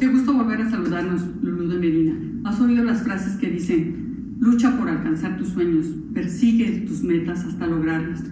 Qué 0.00 0.08
gusto 0.08 0.32
volver 0.32 0.62
a 0.62 0.70
saludarnos, 0.70 1.26
Lulú 1.42 1.68
de 1.68 1.78
Medina. 1.78 2.14
¿Has 2.44 2.58
oído 2.58 2.82
las 2.82 3.02
frases 3.02 3.36
que 3.36 3.50
dicen, 3.50 4.34
lucha 4.40 4.78
por 4.78 4.88
alcanzar 4.88 5.36
tus 5.36 5.48
sueños, 5.48 5.88
persigue 6.14 6.86
tus 6.88 7.02
metas 7.02 7.44
hasta 7.44 7.66
lograrlas? 7.66 8.24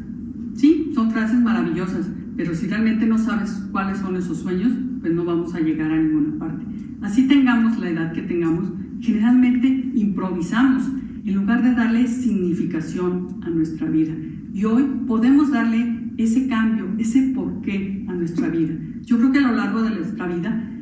Sí, 0.55 0.91
son 0.95 1.11
frases 1.11 1.39
maravillosas, 1.39 2.09
pero 2.39 2.55
si 2.55 2.69
realmente 2.69 3.05
no 3.05 3.19
sabes 3.19 3.51
cuáles 3.71 3.99
son 3.99 4.17
esos 4.17 4.39
sueños, 4.39 4.73
pues 5.03 5.13
no 5.13 5.27
vamos 5.27 5.55
a 5.55 5.61
llegar 5.61 5.93
a 5.93 5.99
ninguna 6.01 6.39
parte. 6.39 6.65
Así 7.03 7.29
tengamos 7.29 7.79
la 7.79 7.91
edad 7.91 8.13
que 8.15 8.23
tengamos, 8.23 8.73
generalmente 9.01 9.93
improvisamos 9.95 10.85
en 11.23 11.35
lugar 11.35 11.63
de 11.63 11.75
darle 11.75 12.09
significación 12.09 13.43
a 13.43 13.51
nuestra 13.51 13.91
vida. 13.91 14.15
Y 14.55 14.65
hoy 14.65 14.87
podemos 15.07 15.51
darle 15.51 16.13
ese 16.17 16.49
cambio, 16.49 16.87
ese 16.97 17.35
porqué 17.35 18.07
a 18.09 18.15
nuestra 18.15 18.49
vida. 18.49 18.75
Yo 19.03 19.19
creo 19.19 19.33
que 19.33 19.39
a 19.41 19.49
lo 19.49 19.55
largo 19.55 19.83
de 19.83 19.91
nuestra 19.91 20.27
vida, 20.27 20.77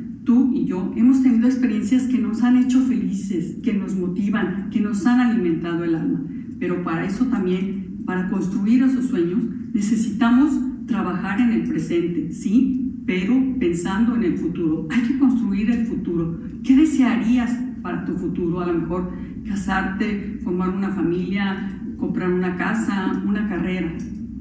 yo 0.67 0.93
hemos 0.95 1.23
tenido 1.23 1.47
experiencias 1.47 2.03
que 2.03 2.19
nos 2.19 2.43
han 2.43 2.57
hecho 2.57 2.81
felices, 2.81 3.57
que 3.63 3.73
nos 3.73 3.95
motivan, 3.95 4.69
que 4.69 4.81
nos 4.81 5.05
han 5.05 5.21
alimentado 5.21 5.83
el 5.83 5.95
alma. 5.95 6.23
Pero 6.59 6.83
para 6.83 7.05
eso 7.05 7.25
también, 7.25 8.03
para 8.05 8.29
construir 8.29 8.83
esos 8.83 9.05
sueños, 9.05 9.41
necesitamos 9.73 10.51
trabajar 10.85 11.39
en 11.39 11.51
el 11.51 11.63
presente, 11.63 12.31
sí, 12.31 13.01
pero 13.05 13.33
pensando 13.59 14.15
en 14.15 14.23
el 14.23 14.37
futuro. 14.37 14.87
Hay 14.91 15.01
que 15.01 15.17
construir 15.17 15.71
el 15.71 15.85
futuro. 15.85 16.39
¿Qué 16.63 16.75
desearías 16.75 17.51
para 17.81 18.05
tu 18.05 18.13
futuro? 18.15 18.59
A 18.59 18.67
lo 18.67 18.79
mejor 18.79 19.13
casarte, 19.47 20.39
formar 20.43 20.69
una 20.69 20.89
familia, 20.89 21.79
comprar 21.97 22.31
una 22.31 22.57
casa, 22.57 23.23
una 23.25 23.47
carrera. 23.47 23.93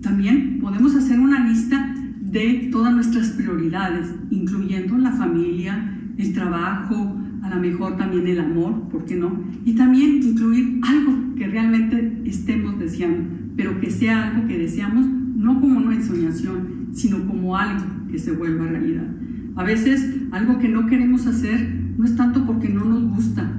También 0.02 0.58
podemos 0.60 0.95
hacer 0.96 1.20
una 1.20 1.48
lista 1.48 1.95
de 2.20 2.68
todas 2.72 2.92
nuestras 2.92 3.30
prioridades, 3.30 4.12
incluyendo 4.30 4.98
la 4.98 5.12
familia, 5.12 5.95
el 6.18 6.32
trabajo, 6.32 7.16
a 7.42 7.50
lo 7.54 7.60
mejor 7.60 7.96
también 7.96 8.26
el 8.26 8.40
amor, 8.40 8.88
¿por 8.88 9.04
qué 9.04 9.16
no? 9.16 9.44
Y 9.64 9.74
también 9.74 10.22
incluir 10.22 10.80
algo 10.82 11.34
que 11.36 11.46
realmente 11.46 12.23
estemos 12.24 12.78
deseando, 12.78 13.28
pero 13.56 13.78
que 13.80 13.90
sea 13.90 14.28
algo 14.30 14.48
que 14.48 14.58
deseamos 14.58 15.06
no 15.06 15.60
como 15.60 15.78
una 15.78 15.95
ensoñación, 15.95 16.88
sino 16.92 17.26
como 17.26 17.56
algo 17.56 17.84
que 18.10 18.18
se 18.18 18.32
vuelva 18.32 18.66
realidad. 18.66 19.06
A 19.54 19.64
veces 19.64 20.16
algo 20.32 20.58
que 20.58 20.68
no 20.68 20.86
queremos 20.86 21.26
hacer 21.26 21.74
no 21.96 22.04
es 22.04 22.16
tanto 22.16 22.45
porque 22.46 22.68
no 22.68 22.84
nos 22.84 23.02
gusta, 23.14 23.51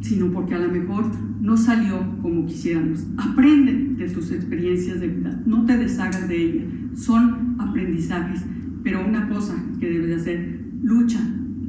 sino 0.00 0.30
porque 0.32 0.54
a 0.54 0.58
lo 0.58 0.70
mejor 0.70 1.10
no 1.40 1.56
salió 1.56 2.18
como 2.20 2.46
quisiéramos. 2.46 3.06
Aprende 3.16 3.94
de 3.96 4.08
tus 4.10 4.30
experiencias 4.32 5.00
de 5.00 5.08
vida, 5.08 5.40
no 5.46 5.64
te 5.64 5.76
deshagas 5.76 6.28
de 6.28 6.36
ellas, 6.36 6.64
son 6.94 7.56
aprendizajes, 7.58 8.44
pero 8.82 9.06
una 9.06 9.28
cosa 9.28 9.54
que 9.78 9.88
debes 9.88 10.08
de 10.08 10.14
hacer, 10.16 10.60
lucha 10.82 11.20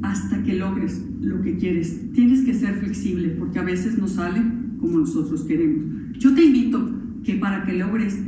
hasta 0.02 0.42
que 0.42 0.54
logres 0.54 1.02
lo 1.20 1.40
que 1.42 1.56
quieres. 1.56 2.12
Tienes 2.12 2.42
que 2.42 2.54
ser 2.54 2.74
flexible 2.76 3.28
porque 3.38 3.58
a 3.58 3.64
veces 3.64 3.98
no 3.98 4.08
sale 4.08 4.42
como 4.80 4.98
nosotros 4.98 5.44
queremos. 5.44 5.84
Yo 6.18 6.34
te 6.34 6.44
invito 6.44 6.90
que 7.24 7.34
para 7.34 7.64
que 7.64 7.74
logres 7.74 8.18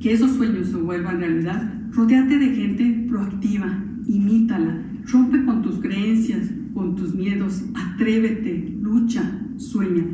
que 0.00 0.12
esos 0.12 0.32
sueños 0.32 0.68
se 0.68 0.76
vuelvan 0.76 1.18
realidad, 1.18 1.74
rodeate 1.92 2.38
de 2.38 2.54
gente 2.54 3.06
proactiva, 3.08 3.84
imítala, 4.06 4.82
rompe 5.12 5.44
con 5.44 5.62
tus 5.62 5.76
creencias, 5.76 6.50
con 6.74 6.96
tus 6.96 7.14
miedos, 7.14 7.64
atrévete, 7.74 8.76
lucha, 8.80 9.40
sueña. 9.56 10.04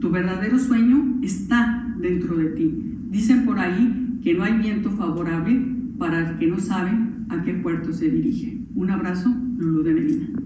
Tu 0.00 0.10
verdadero 0.10 0.58
sueño 0.58 1.18
está 1.22 1.94
dentro 2.00 2.36
de 2.36 2.46
ti. 2.46 2.74
Dicen 3.10 3.44
por 3.44 3.58
ahí 3.58 4.18
que 4.22 4.34
no 4.34 4.44
hay 4.44 4.58
viento 4.58 4.90
favorable 4.90 5.60
para 5.98 6.30
el 6.30 6.38
que 6.38 6.46
no 6.46 6.58
sabe 6.58 6.90
a 7.28 7.42
qué 7.42 7.54
puerto 7.54 7.92
se 7.92 8.10
dirige. 8.10 8.60
Un 8.74 8.90
abrazo, 8.90 9.34
Lulu 9.56 9.82
de 9.82 9.94
Medina. 9.94 10.42